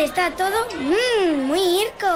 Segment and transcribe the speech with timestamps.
[0.00, 2.06] está todo mmm, muy irco.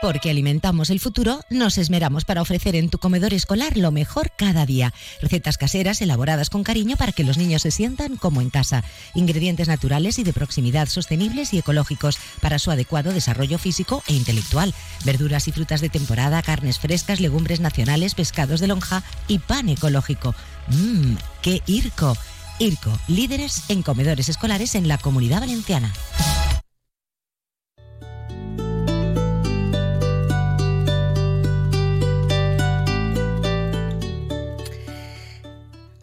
[0.00, 4.64] Porque alimentamos el futuro, nos esmeramos para ofrecer en tu comedor escolar lo mejor cada
[4.64, 4.94] día.
[5.20, 8.84] Recetas caseras elaboradas con cariño para que los niños se sientan como en casa.
[9.14, 14.72] Ingredientes naturales y de proximidad sostenibles y ecológicos para su adecuado desarrollo físico e intelectual.
[15.04, 20.32] Verduras y frutas de temporada, carnes frescas, legumbres nacionales, pescados de lonja y pan ecológico.
[20.68, 22.16] Mmm, qué IRCO.
[22.60, 25.92] IRCO, líderes en comedores escolares en la comunidad valenciana.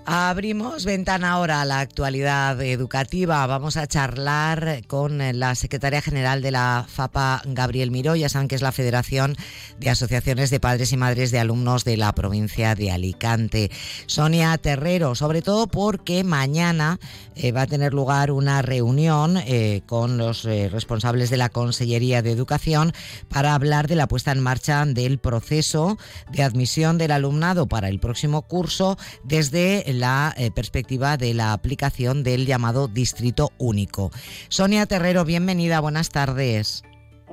[0.07, 3.47] Abrimos ventana ahora a la actualidad educativa.
[3.47, 8.15] Vamos a charlar con la secretaria general de la FAPA, Gabriel Miró.
[8.15, 9.35] Ya saben que es la Federación
[9.79, 13.71] de Asociaciones de Padres y Madres de Alumnos de la provincia de Alicante.
[14.05, 16.99] Sonia Terrero, sobre todo porque mañana
[17.35, 22.21] eh, va a tener lugar una reunión eh, con los eh, responsables de la Consellería
[22.21, 22.93] de Educación
[23.27, 25.97] para hablar de la puesta en marcha del proceso
[26.31, 32.23] de admisión del alumnado para el próximo curso desde la eh, perspectiva de la aplicación
[32.23, 34.11] del llamado distrito único.
[34.49, 36.83] Sonia Terrero, bienvenida, buenas tardes.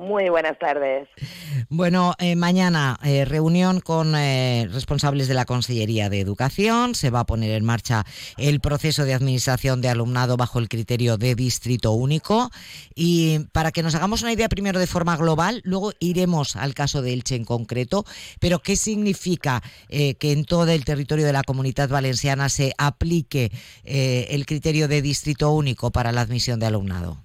[0.03, 1.07] Muy buenas tardes.
[1.69, 6.93] Bueno, eh, mañana eh, reunión con eh, responsables de la Consellería de Educación.
[6.93, 8.05] Se va a poner en marcha
[8.37, 12.49] el proceso de administración de alumnado bajo el criterio de distrito único.
[12.93, 17.01] Y para que nos hagamos una idea primero de forma global, luego iremos al caso
[17.01, 18.03] de Elche en concreto.
[18.41, 23.51] Pero, ¿qué significa que en todo el territorio de la comunidad valenciana se aplique
[23.83, 27.22] el criterio de distrito único para la admisión de alumnado?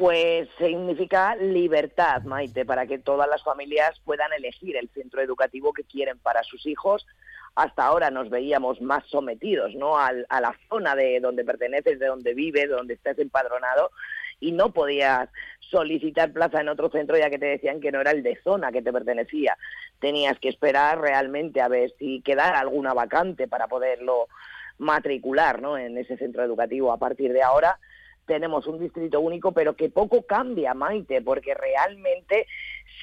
[0.00, 5.84] Pues significa libertad, Maite, para que todas las familias puedan elegir el centro educativo que
[5.84, 7.06] quieren para sus hijos.
[7.54, 9.98] Hasta ahora nos veíamos más sometidos ¿no?
[9.98, 13.90] a, la zona de donde perteneces, de donde vives, de donde estás empadronado,
[14.40, 18.12] y no podías solicitar plaza en otro centro ya que te decían que no era
[18.12, 19.58] el de zona que te pertenecía.
[19.98, 24.28] Tenías que esperar realmente a ver si quedara alguna vacante para poderlo
[24.78, 25.76] matricular ¿no?
[25.76, 26.90] en ese centro educativo.
[26.90, 27.78] A partir de ahora
[28.30, 32.46] tenemos un distrito único, pero que poco cambia, Maite, porque realmente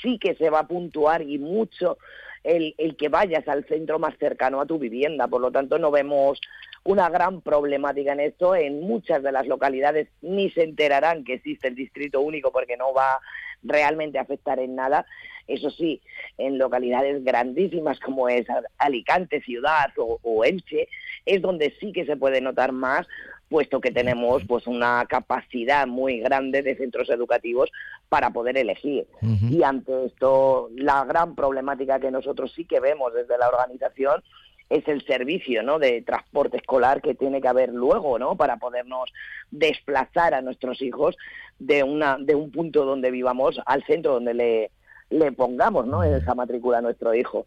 [0.01, 1.97] sí que se va a puntuar y mucho
[2.45, 5.27] el, el, que vayas al centro más cercano a tu vivienda.
[5.27, 6.39] Por lo tanto, no vemos
[6.85, 8.55] una gran problemática en esto.
[8.55, 12.93] En muchas de las localidades ni se enterarán que existe el distrito único porque no
[12.93, 13.19] va
[13.63, 15.05] realmente a afectar en nada.
[15.45, 16.01] Eso sí,
[16.37, 20.87] en localidades grandísimas como es Alicante, Ciudad o, o Elche,
[21.25, 23.05] es donde sí que se puede notar más
[23.49, 27.71] puesto que tenemos pues una capacidad muy grande de centros educativos
[28.09, 29.07] para poder elegir.
[29.49, 34.23] Y ante esto, la gran problemática que nosotros sí que vemos desde la organización
[34.69, 35.79] es el servicio ¿no?
[35.79, 38.35] de transporte escolar que tiene que haber luego ¿no?
[38.35, 39.11] para podernos
[39.49, 41.15] desplazar a nuestros hijos
[41.57, 44.71] de, una, de un punto donde vivamos al centro donde le,
[45.09, 46.03] le pongamos ¿no?
[46.03, 47.45] en esa matrícula a nuestro hijo.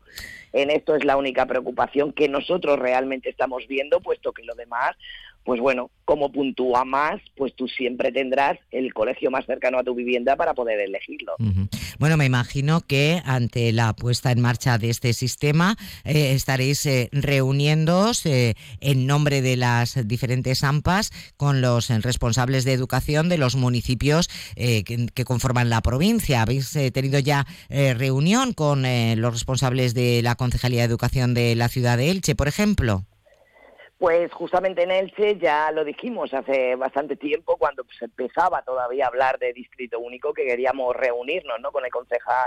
[0.52, 4.96] En esto es la única preocupación que nosotros realmente estamos viendo, puesto que lo demás
[5.44, 9.94] pues bueno, como puntúa más, pues tú siempre tendrás el colegio más cercano a tu
[9.94, 11.34] vivienda para poder elegirlo.
[11.98, 17.08] Bueno, me imagino que ante la puesta en marcha de este sistema eh, estaréis eh,
[17.12, 23.54] reuniéndoos eh, en nombre de las diferentes AMPAs con los responsables de educación de los
[23.54, 26.42] municipios que, que, conforman la provincia.
[26.42, 31.98] ¿Habéis tenido ya reunión con los responsables de la Concejalía de Educación de la ciudad
[31.98, 33.04] de Elche, por ejemplo?
[34.00, 39.08] Pues justamente en Elche ya lo dijimos hace bastante tiempo, cuando se empezaba todavía a
[39.08, 41.70] hablar de distrito único, que queríamos reunirnos ¿no?
[41.70, 41.90] con el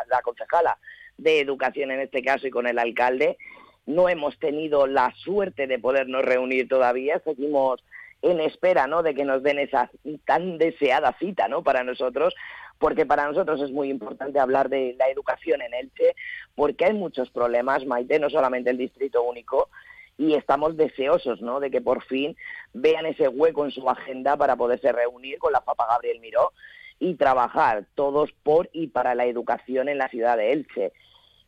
[0.10, 0.80] la concejala
[1.16, 3.38] de educación en este caso y con el alcalde.
[3.86, 7.84] No hemos tenido la suerte de podernos reunir todavía, seguimos
[8.24, 9.04] en espera ¿no?
[9.04, 9.92] de que nos den esa
[10.26, 11.62] tan deseada cita ¿no?
[11.62, 12.34] para nosotros,
[12.80, 16.16] porque para nosotros es muy importante hablar de la educación en Elche,
[16.56, 19.70] porque hay muchos problemas, Maite, no solamente el distrito único,
[20.18, 21.60] y estamos deseosos ¿no?
[21.60, 22.36] de que por fin
[22.74, 26.52] vean ese hueco en su agenda para poderse reunir con la Papa Gabriel Miró
[27.00, 30.94] y trabajar todos por y para la educación en la ciudad de Elche.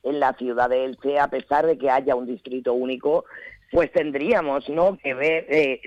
[0.03, 3.25] En la ciudad de Elche, a pesar de que haya un distrito único,
[3.71, 4.97] pues tendríamos ¿no?
[4.97, 5.81] que ver eh,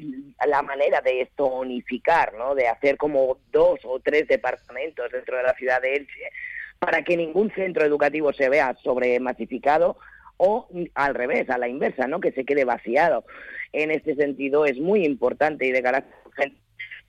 [0.47, 2.55] la manera de esto unificar, ¿no?
[2.55, 6.31] de hacer como dos o tres departamentos dentro de la ciudad de Elche
[6.79, 9.99] para que ningún centro educativo se vea sobremasificado,
[10.39, 12.21] o al revés, a la inversa, ¿no?
[12.21, 13.25] Que se quede vaciado.
[13.73, 16.53] En este sentido es muy importante y de carácter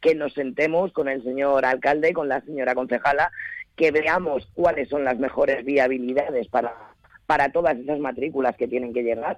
[0.02, 3.32] que nos sentemos con el señor alcalde, con la señora concejala,
[3.76, 6.74] que veamos cuáles son las mejores viabilidades para,
[7.26, 9.38] para todas esas matrículas que tienen que llegar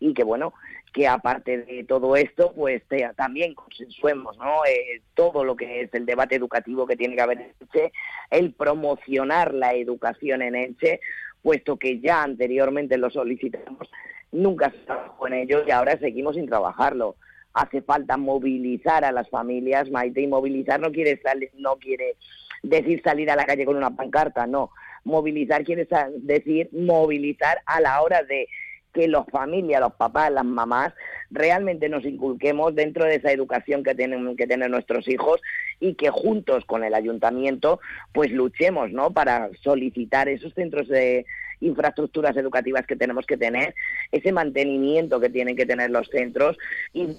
[0.00, 0.54] y que bueno,
[0.92, 2.82] que aparte de todo esto, pues
[3.16, 4.64] también consensuemos ¿no?
[4.64, 7.92] Eh, todo lo que es el debate educativo que tiene que haber en Elche,
[8.30, 11.00] el promocionar la educación en Elche,
[11.42, 13.90] puesto que ya anteriormente lo solicitamos,
[14.32, 17.16] nunca se trabajó en ello y ahora seguimos sin trabajarlo.
[17.54, 21.20] Hace falta movilizar a las familias, Maite, y movilizar no quiere,
[21.56, 22.16] no quiere
[22.62, 24.70] decir salir a la calle con una pancarta, no.
[25.04, 25.88] Movilizar quiere
[26.18, 28.48] decir movilizar a la hora de
[28.92, 30.92] que los familias, los papás, las mamás,
[31.30, 35.40] realmente nos inculquemos dentro de esa educación que tienen que tener nuestros hijos
[35.80, 37.80] y que juntos con el ayuntamiento
[38.12, 39.12] pues luchemos, ¿no?
[39.12, 41.26] Para solicitar esos centros de
[41.60, 43.74] infraestructuras educativas que tenemos que tener,
[44.12, 46.56] ese mantenimiento que tienen que tener los centros
[46.92, 47.16] y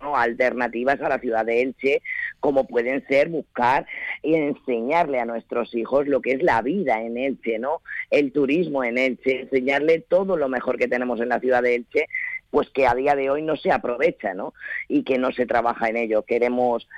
[0.00, 2.02] alternativas a la ciudad de Elche,
[2.40, 3.86] como pueden ser buscar
[4.22, 7.82] y enseñarle a nuestros hijos lo que es la vida en Elche, ¿no?
[8.10, 12.06] El turismo en Elche, enseñarle todo lo mejor que tenemos en la ciudad de Elche,
[12.50, 14.54] pues que a día de hoy no se aprovecha, ¿no?
[14.88, 16.22] Y que no se trabaja en ello.
[16.22, 16.88] Queremos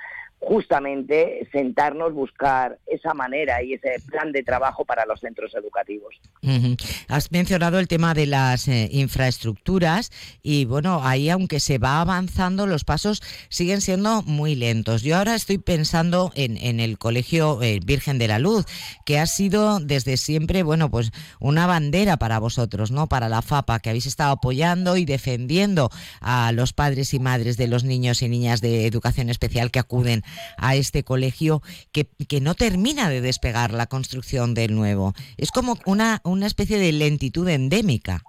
[0.41, 6.19] justamente sentarnos, buscar esa manera y ese plan de trabajo para los centros educativos.
[7.07, 10.11] Has mencionado el tema de las eh, infraestructuras
[10.41, 15.03] y bueno, ahí aunque se va avanzando, los pasos siguen siendo muy lentos.
[15.03, 18.65] Yo ahora estoy pensando en, el Colegio eh, Virgen de la Luz,
[19.05, 23.07] que ha sido desde siempre, bueno, pues una bandera para vosotros, ¿no?
[23.07, 27.67] Para la FAPA, que habéis estado apoyando y defendiendo a los padres y madres de
[27.67, 30.23] los niños y niñas de educación especial que acuden
[30.57, 31.61] a este colegio
[31.91, 35.13] que, que no termina de despegar la construcción del nuevo.
[35.37, 38.23] Es como una, una especie de lentitud endémica.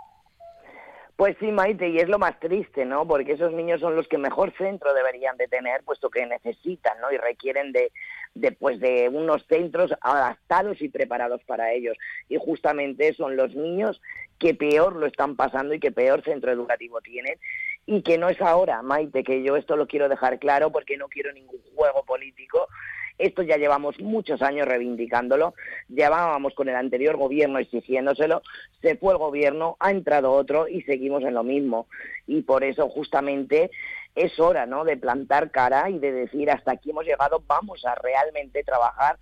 [1.16, 3.06] Pues sí, Maite, y es lo más triste, ¿no?
[3.06, 7.12] Porque esos niños son los que mejor centro deberían de tener, puesto que necesitan, ¿no?
[7.12, 7.92] Y requieren de,
[8.34, 11.96] de, pues, de unos centros adaptados y preparados para ellos.
[12.28, 14.00] Y justamente son los niños
[14.40, 17.38] que peor lo están pasando y que peor centro educativo tienen
[17.86, 21.08] y que no es ahora, Maite, que yo esto lo quiero dejar claro porque no
[21.08, 22.68] quiero ningún juego político.
[23.18, 25.54] Esto ya llevamos muchos años reivindicándolo,
[25.88, 28.42] llevábamos con el anterior gobierno exigiéndoselo,
[28.80, 31.86] se fue el gobierno, ha entrado otro y seguimos en lo mismo.
[32.26, 33.70] Y por eso justamente
[34.14, 34.84] es hora ¿no?
[34.84, 39.18] de plantar cara y de decir hasta aquí hemos llegado, vamos a realmente trabajar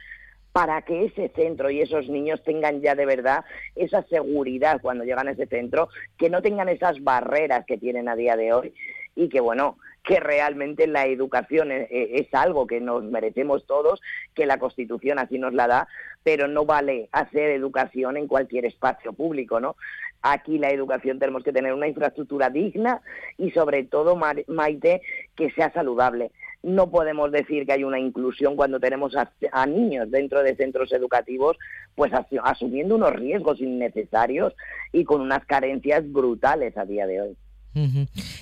[0.53, 3.45] para que ese centro y esos niños tengan ya de verdad
[3.77, 5.89] esa seguridad cuando llegan a ese centro,
[6.19, 8.75] que no tengan esas barreras que tienen a día de hoy
[9.15, 14.01] y que bueno, que realmente la educación es, es, algo que nos merecemos todos,
[14.35, 15.89] que la Constitución así nos la da,
[16.23, 19.77] pero no vale hacer educación en cualquier espacio público, ¿no?
[20.23, 23.01] Aquí la educación tenemos que tener una infraestructura digna
[23.39, 25.03] y sobre todo, Maite,
[25.35, 26.31] que sea saludable
[26.63, 31.57] no podemos decir que hay una inclusión cuando tenemos a, niños dentro de centros educativos,
[31.95, 32.13] pues
[32.43, 34.55] asumiendo unos riesgos innecesarios
[34.93, 37.37] y con unas carencias brutales a día de hoy.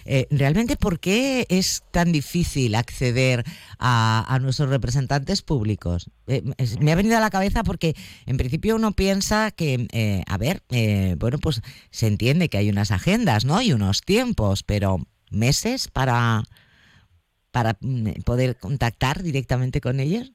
[0.06, 3.44] Eh, ¿Realmente por qué es tan difícil acceder
[3.78, 6.10] a, nuestros representantes públicos?
[6.26, 6.42] Eh,
[6.80, 7.94] me ha venido a la cabeza porque
[8.26, 10.62] en principio uno piensa que, eh, a ver,
[11.18, 11.60] bueno, pues
[11.90, 13.60] se entiende que hay unas agendas, ¿no?
[13.60, 14.98] Y unos tiempos, pero
[15.30, 16.42] meses para
[17.58, 20.32] para mm, poder contactar directamente con ellos?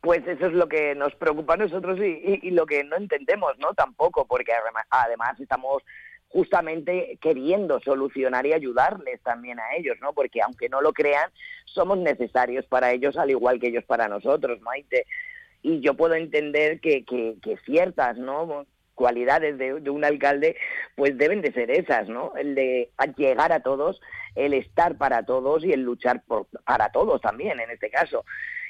[0.00, 3.74] Pues eso es lo que nos preocupa a nosotros y, lo que no entendemos, ¿no?
[3.74, 4.52] Tampoco, porque
[4.90, 5.82] además estamos
[6.28, 10.12] justamente queriendo solucionar y ayudarles también a ellos, ¿no?
[10.12, 11.30] Porque aunque no lo crean,
[11.64, 15.06] somos necesarios para ellos al igual que ellos para nosotros, Maite.
[15.62, 18.66] Y yo puedo entender que, que, que ciertas, ¿no?
[18.98, 20.56] cualidades de, un alcalde,
[20.96, 22.32] pues deben de ser esas, ¿no?
[22.36, 24.00] El de llegar a todos,
[24.38, 28.24] el estar para todos y el luchar por, para todos también, en este caso.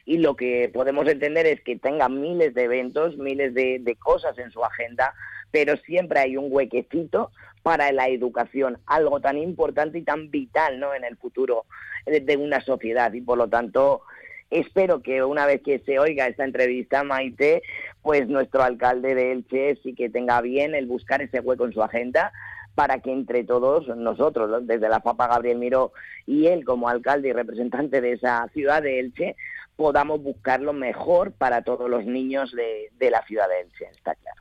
[0.04, 4.38] Y lo que podemos entender es que tenga miles de eventos, miles de, de cosas
[4.38, 5.14] en su agenda,
[5.50, 7.30] pero siempre hay un huequecito
[7.62, 10.94] para la educación, algo tan importante y tan vital, ¿no?
[10.94, 11.66] En el futuro
[12.06, 14.02] de una sociedad y por lo tanto
[14.50, 17.62] Espero que una vez que se oiga esta entrevista, Maite,
[18.00, 21.82] pues nuestro alcalde de Elche sí que tenga bien el buscar ese hueco en su
[21.82, 22.32] agenda
[22.78, 25.92] para que entre todos nosotros, desde la FAPA Gabriel Miró
[26.26, 29.34] y él como alcalde y representante de esa ciudad de Elche,
[29.74, 34.14] podamos buscar lo mejor para todos los niños de, de la ciudad de Elche, está
[34.14, 34.40] claro.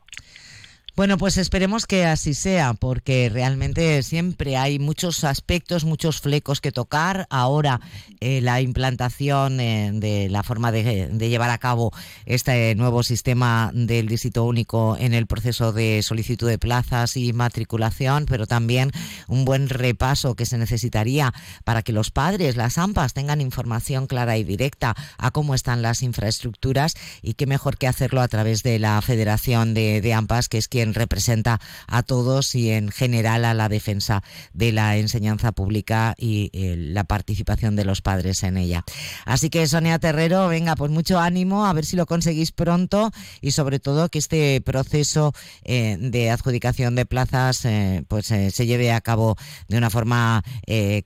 [0.97, 6.71] Bueno, pues esperemos que así sea, porque realmente siempre hay muchos aspectos, muchos flecos que
[6.71, 7.27] tocar.
[7.29, 7.81] Ahora
[8.19, 11.93] eh, la implantación eh, de la forma de, llevar a cabo
[12.25, 18.25] este nuevo sistema del distrito único en el proceso de solicitud de plazas y matriculación,
[18.27, 18.89] pero también
[19.27, 21.31] un buen repaso que se necesitaría
[21.63, 26.01] para que los padres, las AMPAs, tengan información clara y directa a cómo están las
[26.01, 30.57] infraestructuras y qué mejor que hacerlo a través de la Federación de, de AMPAs, que
[30.57, 36.15] es quien representa a todos y en general a la defensa de la enseñanza pública
[36.17, 38.83] y eh, la participación de los padres en ella.
[39.25, 43.51] Así que Sonia Terrero, venga, pues mucho ánimo, a ver si lo conseguís pronto y
[43.51, 49.01] sobre todo que este proceso eh, de adjudicación de plazas eh, pues se lleve a
[49.01, 49.35] cabo
[49.67, 50.43] de una forma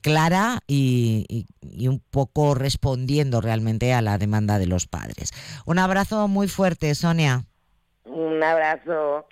[0.02, 1.46] clara y
[1.88, 5.32] un poco respondiendo realmente a la demanda de los padres.
[5.66, 7.44] Un abrazo muy fuerte, Sonia.
[8.06, 9.28] Un abrazo.